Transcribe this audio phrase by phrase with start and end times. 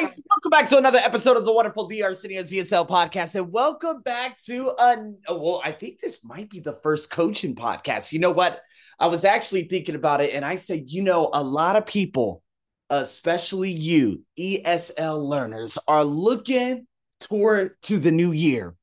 [0.00, 4.02] guys, welcome back to another episode of the wonderful The Arsenio's ESL podcast, and welcome
[4.02, 5.60] back to a well.
[5.64, 8.10] I think this might be the first coaching podcast.
[8.10, 8.60] You know what?
[8.98, 12.42] I was actually thinking about it, and I said, you know, a lot of people,
[12.90, 16.86] especially you ESL learners, are looking
[17.20, 18.74] toward to the new year.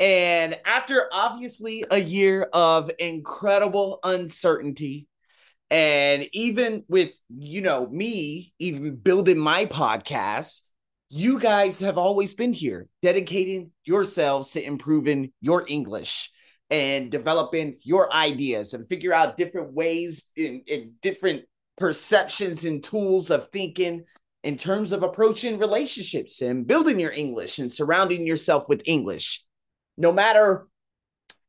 [0.00, 5.06] And after obviously a year of incredible uncertainty,
[5.74, 10.60] and even with, you know, me even building my podcast,
[11.08, 16.30] you guys have always been here, dedicating yourselves to improving your English
[16.70, 21.42] and developing your ideas and figure out different ways in, in different
[21.76, 24.04] perceptions and tools of thinking
[24.44, 29.44] in terms of approaching relationships and building your English and surrounding yourself with English.
[29.98, 30.68] No matter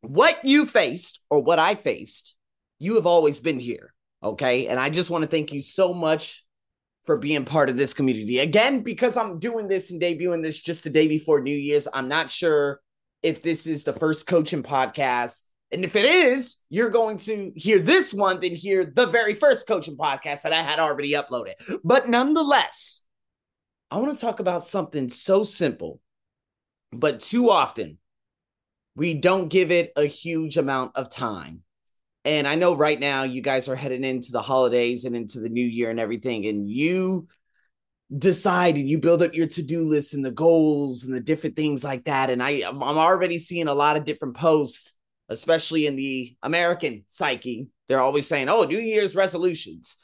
[0.01, 2.35] what you faced or what I faced,
[2.79, 3.91] you have always been here.
[4.25, 4.67] Okay.
[4.67, 6.43] And I just want to thank you so much
[7.03, 8.39] for being part of this community.
[8.39, 12.07] Again, because I'm doing this and debuting this just the day before New Year's, I'm
[12.07, 12.81] not sure
[13.21, 15.43] if this is the first coaching podcast.
[15.71, 19.67] And if it is, you're going to hear this one, then hear the very first
[19.67, 21.53] coaching podcast that I had already uploaded.
[21.83, 23.03] But nonetheless,
[23.91, 26.01] I want to talk about something so simple,
[26.91, 27.99] but too often
[28.95, 31.61] we don't give it a huge amount of time.
[32.25, 35.49] And I know right now you guys are heading into the holidays and into the
[35.49, 37.27] new year and everything, and you
[38.15, 41.83] decide and you build up your to-do list and the goals and the different things
[41.83, 42.29] like that.
[42.31, 44.91] And I I'm already seeing a lot of different posts,
[45.29, 47.67] especially in the American psyche.
[47.87, 49.95] They're always saying, "Oh, New Year's resolutions."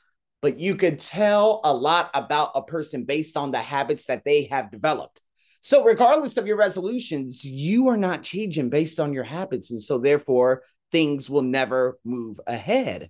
[0.44, 4.46] But you could tell a lot about a person based on the habits that they
[4.46, 5.22] have developed.
[5.62, 9.70] So, regardless of your resolutions, you are not changing based on your habits.
[9.70, 13.10] And so, therefore, things will never move ahead.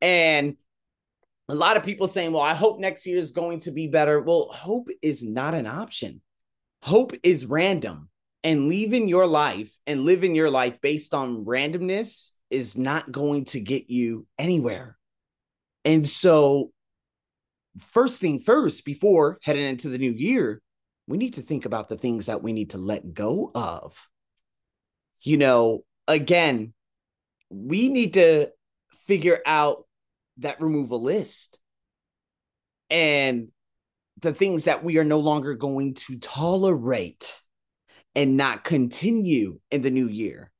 [0.00, 0.56] And
[1.48, 4.20] a lot of people saying, well, I hope next year is going to be better.
[4.20, 6.20] Well, hope is not an option.
[6.82, 8.08] Hope is random.
[8.42, 13.60] And leaving your life and living your life based on randomness is not going to
[13.60, 14.96] get you anywhere.
[15.84, 16.72] And so,
[17.78, 20.62] first thing first, before heading into the new year,
[21.06, 23.96] we need to think about the things that we need to let go of.
[25.20, 26.72] You know, again,
[27.50, 28.50] we need to
[29.06, 29.84] figure out
[30.38, 31.58] that removal list
[32.88, 33.48] and
[34.20, 37.40] the things that we are no longer going to tolerate
[38.14, 40.50] and not continue in the new year.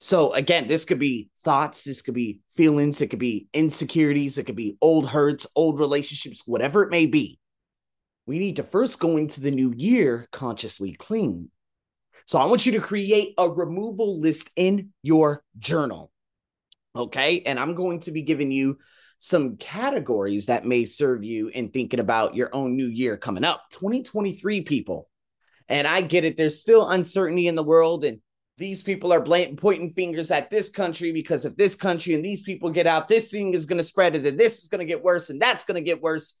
[0.00, 4.44] So again, this could be thoughts, this could be feelings, it could be insecurities, it
[4.44, 7.38] could be old hurts, old relationships, whatever it may be.
[8.26, 11.50] We need to first go into the new year consciously clean.
[12.26, 16.10] So I want you to create a removal list in your journal.
[16.94, 17.42] Okay.
[17.42, 18.78] And I'm going to be giving you
[19.18, 23.62] some categories that may serve you in thinking about your own new year coming up
[23.70, 25.08] 2023 people.
[25.68, 26.36] And I get it.
[26.36, 28.04] There's still uncertainty in the world.
[28.04, 28.20] And
[28.58, 32.42] these people are blatant pointing fingers at this country because if this country and these
[32.42, 34.92] people get out, this thing is going to spread and then this is going to
[34.92, 36.36] get worse and that's going to get worse.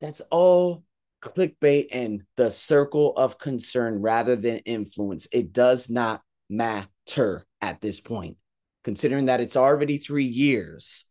[0.00, 0.84] That's all
[1.26, 5.26] clickbait and the circle of concern rather than influence.
[5.32, 8.36] It does not matter at this point,
[8.84, 11.04] considering that it's already three years.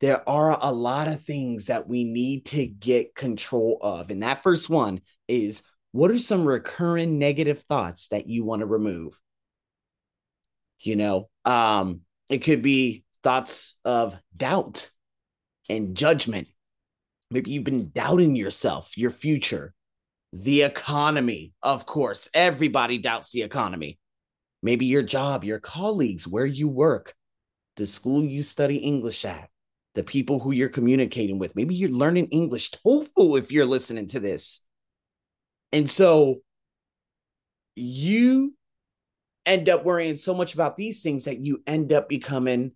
[0.00, 4.10] There are a lot of things that we need to get control of.
[4.10, 8.66] And that first one is what are some recurring negative thoughts that you want to
[8.66, 9.18] remove?
[10.80, 14.90] You know, um, it could be thoughts of doubt
[15.68, 16.48] and judgment
[17.30, 19.74] Maybe you've been doubting yourself, your future,
[20.32, 21.52] the economy.
[21.62, 23.98] Of course, everybody doubts the economy.
[24.62, 27.14] Maybe your job, your colleagues, where you work,
[27.76, 29.50] the school you study English at,
[29.94, 31.54] the people who you're communicating with.
[31.54, 34.64] Maybe you're learning English TOEFL if you're listening to this.
[35.70, 36.40] And so
[37.76, 38.54] you
[39.44, 42.72] end up worrying so much about these things that you end up becoming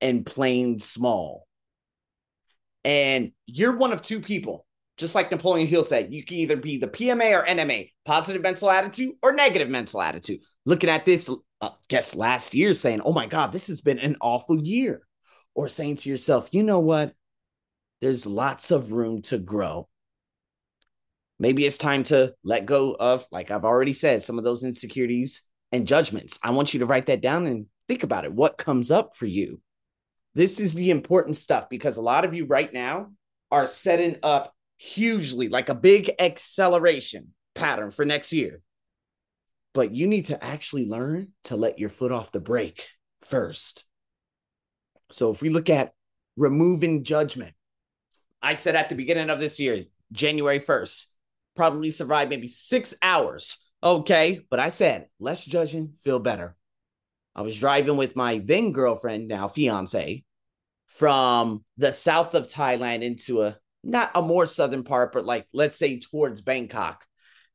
[0.00, 1.46] and playing small
[2.84, 4.66] and you're one of two people.
[4.98, 8.70] Just like Napoleon Hill said, you can either be the PMA or NMA, positive mental
[8.70, 10.40] attitude or negative mental attitude.
[10.66, 11.30] Looking at this,
[11.60, 15.02] uh, guess last year saying, oh my God, this has been an awful year.
[15.54, 17.14] Or saying to yourself, you know what?
[18.00, 19.88] There's lots of room to grow.
[21.38, 25.42] Maybe it's time to let go of, like I've already said, some of those insecurities
[25.72, 26.38] and judgments.
[26.42, 28.32] I want you to write that down and think about it.
[28.32, 29.60] What comes up for you?
[30.34, 33.08] This is the important stuff because a lot of you right now
[33.50, 38.60] are setting up hugely, like a big acceleration pattern for next year.
[39.74, 42.88] But you need to actually learn to let your foot off the brake
[43.20, 43.84] first.
[45.10, 45.92] So if we look at
[46.36, 47.54] removing judgment,
[48.42, 51.06] I said at the beginning of this year, January 1st,
[51.54, 53.58] probably survived maybe six hours.
[53.82, 54.40] Okay.
[54.50, 56.56] But I said, less judging, feel better.
[57.34, 60.24] I was driving with my then girlfriend, now fiance,
[60.86, 65.76] from the south of Thailand into a not a more southern part, but like let's
[65.76, 67.04] say towards Bangkok.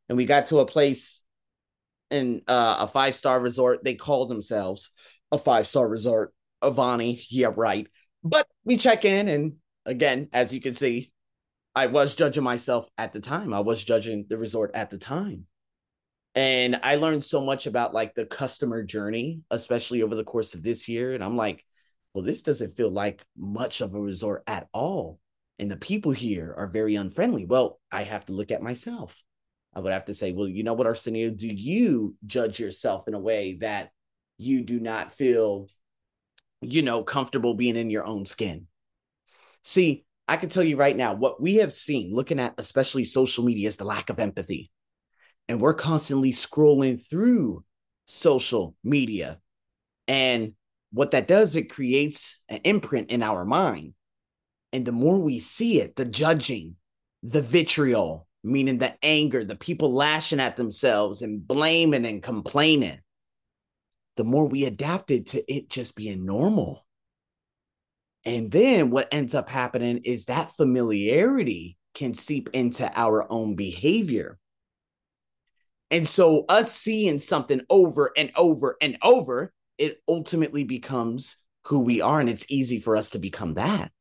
[0.10, 1.22] And we got to a place
[2.10, 3.84] in uh, a five star resort.
[3.84, 4.90] They call themselves
[5.32, 6.34] a five star resort.
[6.64, 7.88] Avani, yeah, right.
[8.24, 9.54] But we check in, and
[9.86, 11.12] again, as you can see,
[11.76, 13.54] I was judging myself at the time.
[13.54, 15.46] I was judging the resort at the time.
[16.38, 20.62] And I learned so much about like the customer journey, especially over the course of
[20.62, 21.16] this year.
[21.16, 21.66] And I'm like,
[22.14, 25.20] well, this doesn't feel like much of a resort at all.
[25.58, 27.46] And the people here are very unfriendly.
[27.46, 29.20] Well, I have to look at myself.
[29.74, 33.16] I would have to say, well, you know what, Arsenio, do you judge yourself in
[33.16, 33.90] a way that
[34.38, 35.70] you do not feel,
[36.62, 38.68] you know, comfortable being in your own skin?
[39.64, 43.44] See, I can tell you right now, what we have seen looking at especially social
[43.44, 44.70] media is the lack of empathy.
[45.50, 47.64] And we're constantly scrolling through
[48.06, 49.40] social media.
[50.08, 50.54] And
[50.92, 53.94] what that does, it creates an imprint in our mind.
[54.74, 56.76] And the more we see it, the judging,
[57.24, 63.00] the vitriol, meaning the anger, the people lashing at themselves and blaming and complaining,
[64.16, 66.86] the more we adapted to it just being normal.
[68.26, 74.38] And then what ends up happening is that familiarity can seep into our own behavior.
[75.90, 82.02] And so, us seeing something over and over and over, it ultimately becomes who we
[82.02, 82.20] are.
[82.20, 83.92] And it's easy for us to become that.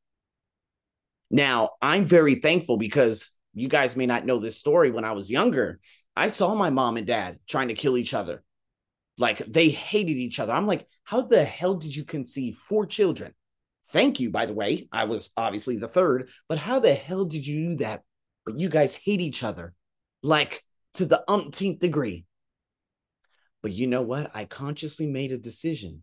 [1.31, 4.91] Now, I'm very thankful because you guys may not know this story.
[4.91, 5.81] When I was younger,
[6.17, 8.43] I saw my mom and dad trying to kill each other.
[9.19, 10.53] Like they hated each other.
[10.53, 13.33] I'm like, how the hell did you conceive four children?
[13.89, 14.89] Thank you, by the way.
[14.93, 18.03] I was obviously the third, but how the hell did you do that?
[18.45, 19.75] But you guys hate each other
[20.23, 20.63] like
[20.97, 22.25] to the umpteenth degree.
[23.63, 24.31] But you know what?
[24.35, 26.03] I consciously made a decision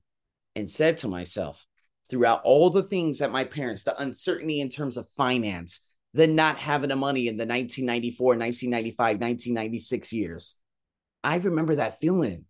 [0.56, 1.66] and said to myself,
[2.10, 6.58] throughout all the things that my parents, the uncertainty in terms of finance, the not
[6.58, 10.56] having the money in the 1994, 1995, 1996 years,
[11.24, 12.46] I remember that feeling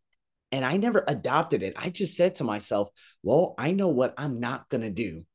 [0.51, 1.73] and I never adopted it.
[1.77, 2.89] I just said to myself,
[3.21, 5.25] well, I know what I'm not going to do.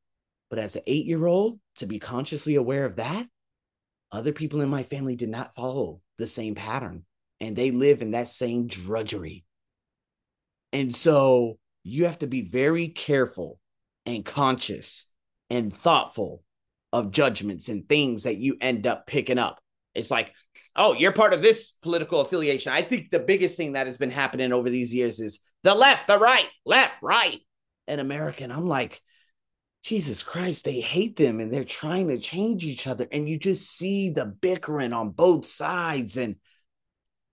[0.51, 3.27] But as an eight year old, to be consciously aware of that,
[4.11, 7.05] other people in my family did not follow the same pattern
[7.41, 9.45] and they live in that same drudgery.
[10.73, 13.59] And so you have to be very careful
[14.05, 15.07] and conscious
[15.49, 16.43] and thoughtful
[16.93, 19.61] of judgments and things that you end up picking up.
[19.95, 20.33] It's like,
[20.77, 22.73] oh, you're part of this political affiliation.
[22.73, 26.07] I think the biggest thing that has been happening over these years is the left,
[26.07, 27.41] the right, left, right,
[27.87, 28.53] and American.
[28.53, 29.01] I'm like,
[29.85, 33.07] Jesus Christ, they hate them and they're trying to change each other.
[33.11, 36.17] And you just see the bickering on both sides.
[36.17, 36.37] And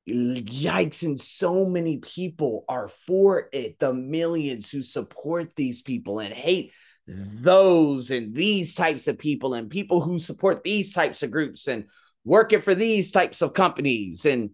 [0.07, 3.80] yikes, and so many people are for it.
[3.80, 6.71] The millions who support these people and hate
[7.07, 11.86] those and these types of people and people who support these types of groups and
[12.24, 14.51] working for these types of companies and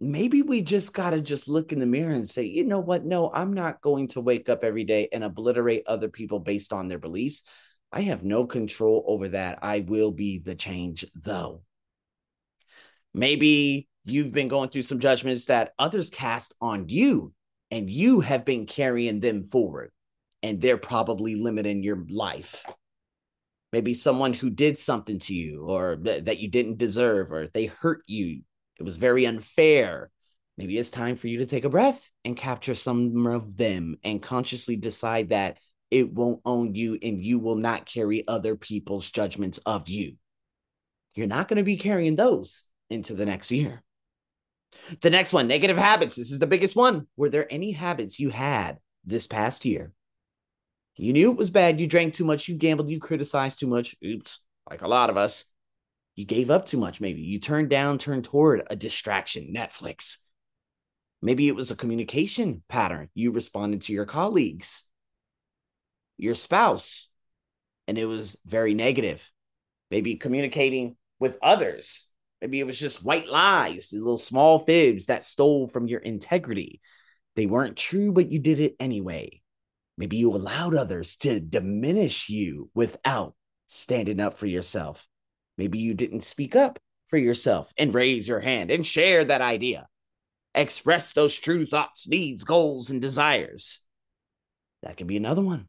[0.00, 3.04] maybe we just got to just look in the mirror and say you know what?
[3.04, 6.88] No i'm not going to wake up every day and obliterate other people based on
[6.88, 7.44] their beliefs.
[7.92, 9.58] I have no control over that.
[9.62, 11.62] I will be the change though.
[13.12, 17.34] Maybe you've been going through some judgments that others cast on you
[17.70, 19.92] and you have been carrying them forward
[20.42, 22.64] and they're probably limiting your life.
[23.72, 27.66] Maybe someone who did something to you or th- that you didn't deserve or they
[27.66, 28.42] hurt you
[28.80, 30.10] it was very unfair
[30.58, 34.20] maybe it's time for you to take a breath and capture some of them and
[34.20, 35.58] consciously decide that
[35.90, 40.16] it won't own you and you will not carry other people's judgments of you
[41.14, 43.82] you're not going to be carrying those into the next year
[45.00, 48.30] the next one negative habits this is the biggest one were there any habits you
[48.30, 49.92] had this past year
[51.00, 51.80] you knew it was bad.
[51.80, 52.46] You drank too much.
[52.46, 52.90] You gambled.
[52.90, 53.96] You criticized too much.
[54.04, 55.44] Oops, like a lot of us.
[56.16, 57.22] You gave up too much, maybe.
[57.22, 60.16] You turned down, turned toward a distraction, Netflix.
[61.22, 63.08] Maybe it was a communication pattern.
[63.14, 64.84] You responded to your colleagues,
[66.16, 67.08] your spouse,
[67.86, 69.28] and it was very negative.
[69.90, 72.06] Maybe communicating with others.
[72.40, 76.80] Maybe it was just white lies, little small fibs that stole from your integrity.
[77.36, 79.42] They weren't true, but you did it anyway.
[79.98, 83.34] Maybe you allowed others to diminish you without
[83.66, 85.06] standing up for yourself.
[85.60, 89.88] Maybe you didn't speak up for yourself and raise your hand and share that idea.
[90.54, 93.80] Express those true thoughts, needs, goals, and desires.
[94.82, 95.68] That could be another one.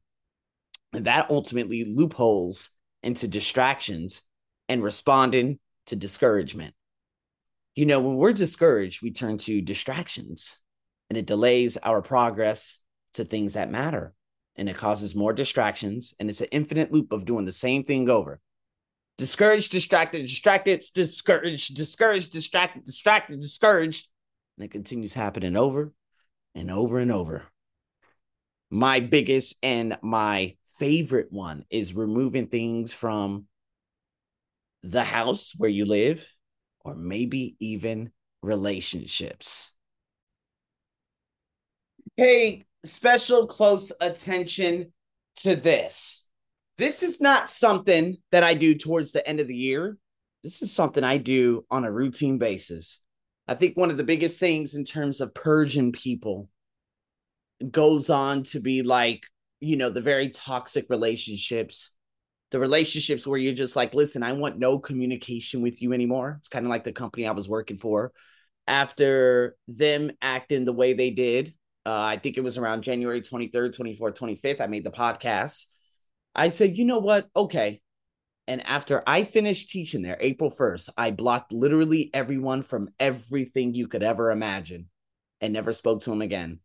[0.94, 2.70] And that ultimately loopholes
[3.04, 4.22] into distractions
[4.70, 6.74] and responding to discouragement.
[7.76, 10.58] You know, when we're discouraged, we turn to distractions
[11.10, 12.80] and it delays our progress
[13.16, 14.14] to things that matter.
[14.56, 16.14] And it causes more distractions.
[16.18, 18.40] And it's an infinite loop of doing the same thing over.
[19.22, 24.08] Discouraged, distracted, distracted, discouraged, discouraged, distracted, distracted, discouraged.
[24.58, 25.94] And it continues happening over
[26.56, 27.44] and over and over.
[28.72, 33.46] My biggest and my favorite one is removing things from
[34.82, 36.28] the house where you live,
[36.80, 38.10] or maybe even
[38.42, 39.72] relationships.
[42.18, 44.94] Pay special close attention
[45.36, 46.26] to this.
[46.82, 50.00] This is not something that I do towards the end of the year.
[50.44, 53.00] This is something I do on a routine basis.
[53.48, 56.50] I think one of the biggest things in terms of purging people
[57.70, 59.22] goes on to be like,
[59.60, 61.92] you know, the very toxic relationships
[62.50, 66.38] the relationships where you're just like, listen, I want no communication with you anymore.
[66.40, 68.12] It's kind of like the company I was working for.
[68.68, 71.54] After them acting the way they did,
[71.86, 75.66] uh, I think it was around January 23rd, 24th, 25th, I made the podcast.
[76.36, 77.28] I said, you know what?
[77.36, 77.82] Okay.
[78.48, 83.88] And after I finished teaching there, April 1st, I blocked literally everyone from everything you
[83.88, 84.90] could ever imagine
[85.40, 86.60] and never spoke to them again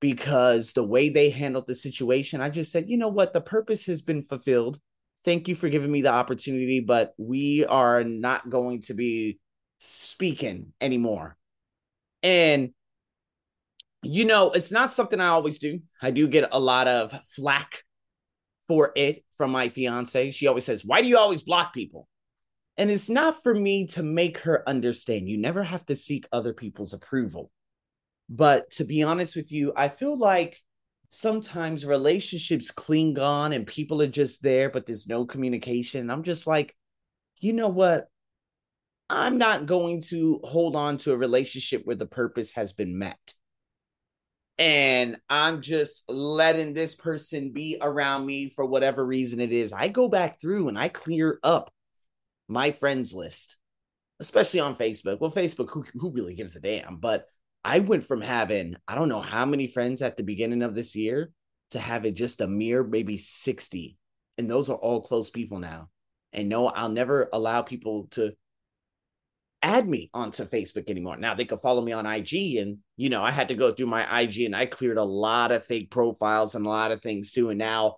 [0.00, 3.32] because the way they handled the situation, I just said, you know what?
[3.32, 4.80] The purpose has been fulfilled
[5.24, 9.40] thank you for giving me the opportunity, but we are not going to be
[9.78, 11.36] speaking anymore.
[12.22, 12.70] And
[14.02, 15.80] you know, it's not something I always do.
[16.02, 17.83] I do get a lot of flack
[18.66, 20.30] for it from my fiance.
[20.30, 22.08] She always says, Why do you always block people?
[22.76, 25.28] And it's not for me to make her understand.
[25.28, 27.50] You never have to seek other people's approval.
[28.28, 30.60] But to be honest with you, I feel like
[31.10, 36.10] sometimes relationships cling on and people are just there, but there's no communication.
[36.10, 36.74] I'm just like,
[37.38, 38.08] you know what?
[39.08, 43.18] I'm not going to hold on to a relationship where the purpose has been met.
[44.58, 49.72] And I'm just letting this person be around me for whatever reason it is.
[49.72, 51.72] I go back through and I clear up
[52.48, 53.56] my friends list,
[54.20, 55.20] especially on Facebook.
[55.20, 56.98] Well, Facebook, who, who really gives a damn?
[56.98, 57.26] But
[57.64, 60.94] I went from having, I don't know how many friends at the beginning of this
[60.94, 61.32] year
[61.70, 63.96] to having just a mere maybe 60.
[64.38, 65.88] And those are all close people now.
[66.32, 68.34] And no, I'll never allow people to
[69.64, 71.16] add me onto Facebook anymore.
[71.16, 72.56] Now they could follow me on IG.
[72.58, 75.52] And, you know, I had to go through my IG and I cleared a lot
[75.52, 77.48] of fake profiles and a lot of things too.
[77.48, 77.96] And now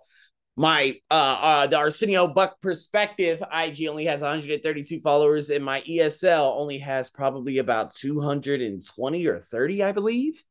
[0.55, 6.57] my uh, uh the Arsenio Buck perspective IG only has 132 followers and my ESL
[6.57, 10.41] only has probably about 220 or 30 I believe.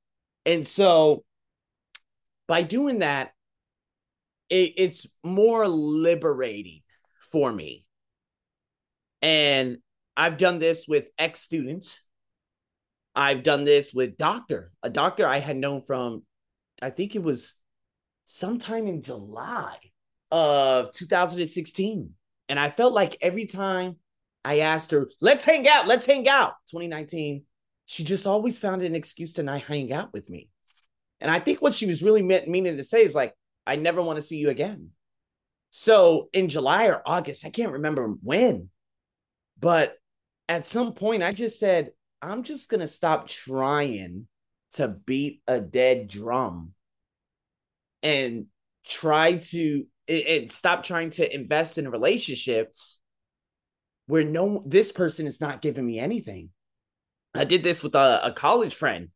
[0.45, 1.25] And so
[2.47, 3.33] by doing that
[4.49, 6.83] it, it's more liberating
[7.33, 7.85] for me.
[9.23, 9.79] And
[10.17, 12.01] I've done this with ex students.
[13.15, 16.23] I've done this with doctor, a doctor I had known from
[16.83, 17.55] I think it was
[18.27, 19.77] sometime in July
[20.31, 22.11] of 2016.
[22.49, 23.97] And I felt like every time
[24.45, 27.45] I asked her, let's hang out, let's hang out, 2019,
[27.87, 30.49] she just always found an excuse to not hang out with me.
[31.21, 33.35] And I think what she was really meant, meaning to say is like,
[33.67, 34.91] I never want to see you again.
[35.71, 38.71] So in July or August, I can't remember when,
[39.59, 39.97] but
[40.49, 41.91] at some point I just said,
[42.23, 44.26] I'm just going to stop trying
[44.73, 46.73] to beat a dead drum
[48.03, 48.47] and
[48.85, 52.75] try to and stop trying to invest in a relationship
[54.07, 56.50] where no this person is not giving me anything.
[57.35, 59.09] I did this with a, a college friend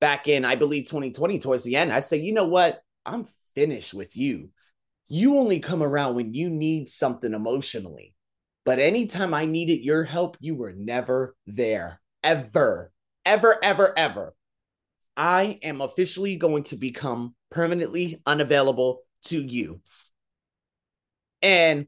[0.00, 1.92] back in I believe 2020 towards the end.
[1.92, 2.80] I said, you know what?
[3.04, 4.50] I'm finished with you.
[5.08, 8.14] You only come around when you need something emotionally.
[8.68, 12.02] But anytime I needed your help, you were never there.
[12.22, 12.92] Ever.
[13.24, 14.34] Ever, ever, ever.
[15.16, 18.98] I am officially going to become permanently unavailable
[19.28, 19.80] to you.
[21.40, 21.86] And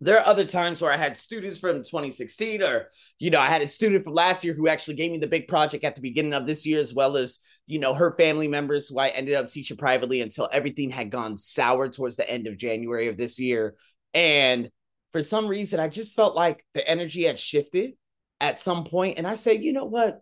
[0.00, 2.88] there are other times where I had students from 2016, or,
[3.20, 5.46] you know, I had a student from last year who actually gave me the big
[5.46, 7.38] project at the beginning of this year, as well as,
[7.68, 11.38] you know, her family members who I ended up teaching privately until everything had gone
[11.38, 13.76] sour towards the end of January of this year.
[14.12, 14.68] And
[15.12, 17.92] for some reason, I just felt like the energy had shifted
[18.40, 20.20] at some point, And I said, you know what?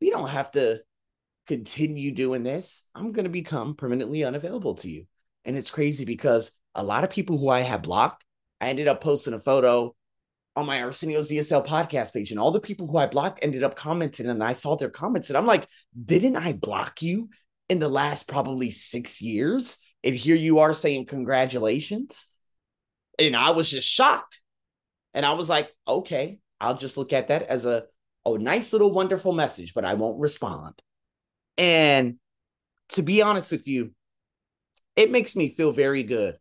[0.00, 0.80] We don't have to
[1.46, 2.84] continue doing this.
[2.94, 5.06] I'm going to become permanently unavailable to you.
[5.44, 8.24] And it's crazy because a lot of people who I had blocked,
[8.60, 9.94] I ended up posting a photo
[10.54, 13.76] on my Arsenio's ESL podcast page, and all the people who I blocked ended up
[13.76, 15.68] commenting, and I saw their comments, and I'm like,
[16.04, 17.30] didn't I block you
[17.68, 19.78] in the last probably six years?
[20.02, 22.26] And here you are saying congratulations.
[23.18, 24.40] And I was just shocked.
[25.14, 27.84] And I was like, okay, I'll just look at that as a
[28.26, 30.74] a nice little wonderful message, but I won't respond.
[31.56, 32.16] And
[32.90, 33.92] to be honest with you,
[34.96, 36.36] it makes me feel very good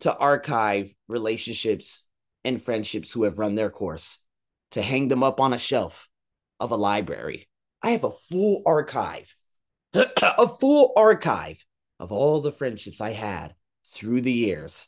[0.00, 2.04] to archive relationships
[2.44, 4.18] and friendships who have run their course,
[4.72, 6.08] to hang them up on a shelf
[6.60, 7.48] of a library.
[7.82, 9.34] I have a full archive,
[9.94, 11.64] a full archive
[11.98, 13.54] of all the friendships I had
[13.86, 14.86] through the years,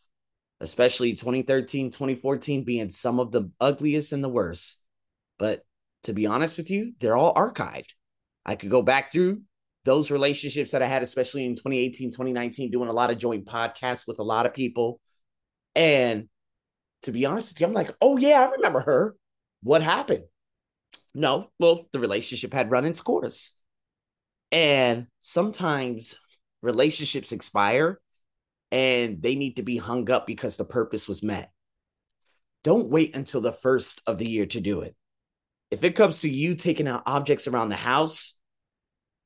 [0.61, 4.81] especially 2013, 2014 being some of the ugliest and the worst.
[5.39, 5.65] But
[6.05, 7.93] to be honest with you, they're all archived.
[8.45, 9.43] I could go back through
[9.85, 14.07] those relationships that I had, especially in 2018, 2019, doing a lot of joint podcasts
[14.07, 15.01] with a lot of people.
[15.75, 16.29] And
[17.03, 19.15] to be honest with you, I'm like, oh, yeah, I remember her.
[19.63, 20.25] What happened?
[21.15, 23.59] No, well, the relationship had run its course.
[24.53, 26.15] And sometimes
[26.63, 28.01] relationships expire
[28.73, 31.53] and they need to be hung up because the purpose was met.
[32.65, 34.97] Don't wait until the first of the year to do it.
[35.71, 38.35] If it comes to you taking out objects around the house,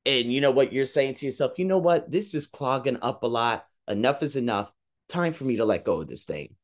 [0.05, 3.23] and you know what you're saying to yourself, you know what, this is clogging up
[3.23, 3.65] a lot.
[3.87, 4.71] Enough is enough.
[5.09, 6.55] Time for me to let go of this thing.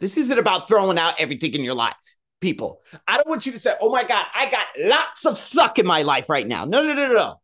[0.00, 1.94] This isn't about throwing out everything in your life,
[2.40, 2.82] people.
[3.06, 5.86] I don't want you to say, oh my God, I got lots of suck in
[5.86, 6.64] my life right now.
[6.64, 7.40] No, no, no, no.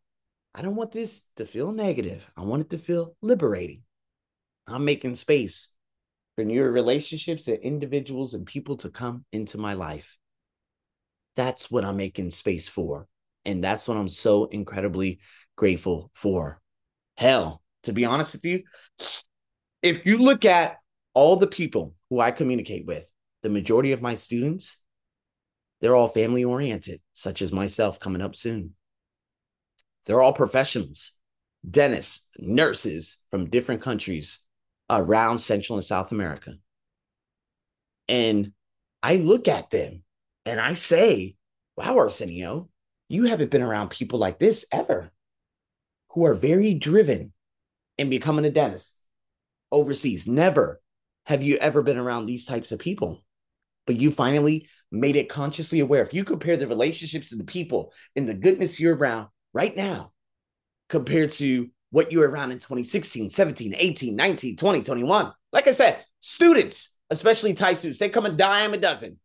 [0.53, 2.29] I don't want this to feel negative.
[2.35, 3.82] I want it to feel liberating.
[4.67, 5.71] I'm making space
[6.35, 10.17] for new relationships and individuals and people to come into my life.
[11.35, 13.07] That's what I'm making space for.
[13.45, 15.19] And that's what I'm so incredibly
[15.55, 16.61] grateful for.
[17.17, 18.63] Hell, to be honest with you,
[19.81, 20.77] if you look at
[21.13, 23.05] all the people who I communicate with,
[23.41, 24.77] the majority of my students,
[25.81, 28.75] they're all family oriented, such as myself coming up soon.
[30.05, 31.11] They're all professionals,
[31.69, 34.39] dentists, nurses from different countries
[34.99, 36.53] around Central and South America.
[38.07, 38.53] And
[39.01, 40.03] I look at them
[40.45, 41.35] and I say,
[41.75, 42.69] wow, Arsenio,
[43.09, 45.11] you haven't been around people like this ever
[46.09, 47.33] who are very driven
[47.97, 48.99] in becoming a dentist
[49.71, 50.27] overseas.
[50.27, 50.81] Never
[51.25, 53.23] have you ever been around these types of people.
[53.85, 56.03] But you finally made it consciously aware.
[56.03, 60.11] If you compare the relationships and the people and the goodness you're around right now
[60.87, 65.73] compared to what you were around in 2016, 17, 18, 19, 20, 21, like I
[65.73, 69.19] said, students, especially Thai students, they come a dime a dozen.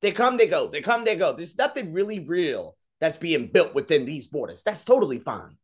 [0.00, 1.34] They come, they go, they come, they go.
[1.34, 4.62] There's nothing really real that's being built within these borders.
[4.62, 5.58] That's totally fine.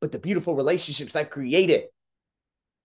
[0.00, 1.86] But the beautiful relationships I've created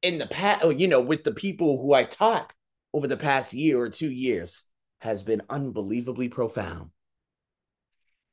[0.02, 2.52] in the past, oh, you know, with the people who I've taught
[2.96, 4.64] over the past year or two years
[5.02, 6.90] has been unbelievably profound.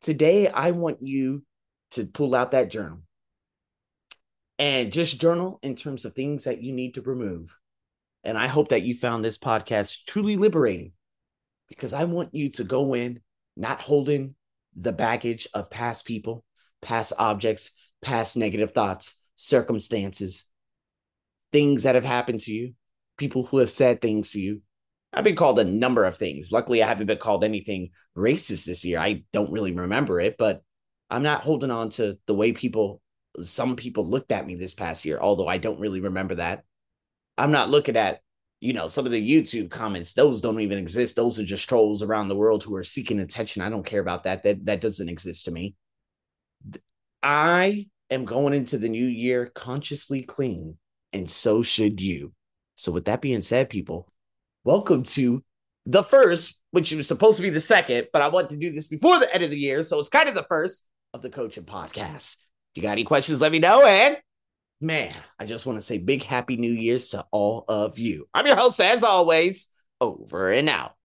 [0.00, 1.44] Today, I want you
[1.90, 3.03] to pull out that journal
[4.58, 7.56] and just journal in terms of things that you need to remove.
[8.22, 10.92] And I hope that you found this podcast truly liberating
[11.68, 13.20] because I want you to go in
[13.56, 14.34] not holding
[14.76, 16.44] the baggage of past people,
[16.82, 20.44] past objects, past negative thoughts, circumstances,
[21.52, 22.74] things that have happened to you,
[23.16, 24.62] people who have said things to you.
[25.12, 26.50] I've been called a number of things.
[26.50, 28.98] Luckily, I haven't been called anything racist this year.
[28.98, 30.62] I don't really remember it, but
[31.10, 33.00] I'm not holding on to the way people,
[33.42, 36.64] some people looked at me this past year, although I don't really remember that.
[37.36, 38.20] I'm not looking at,
[38.60, 40.12] you know, some of the YouTube comments.
[40.12, 41.16] Those don't even exist.
[41.16, 43.62] Those are just trolls around the world who are seeking attention.
[43.62, 44.44] I don't care about that.
[44.44, 45.74] That that doesn't exist to me.
[47.22, 50.78] I am going into the new year consciously clean
[51.14, 52.32] and so should you.
[52.76, 54.12] So, with that being said, people,
[54.64, 55.42] welcome to
[55.86, 58.88] the first, which was supposed to be the second, but I want to do this
[58.88, 59.82] before the end of the year.
[59.84, 62.36] So, it's kind of the first of the coaching podcast.
[62.74, 63.84] You got any questions, let me know.
[63.84, 64.16] And
[64.80, 68.28] man, I just want to say big happy new year's to all of you.
[68.34, 70.92] I'm your host, as always, over and out.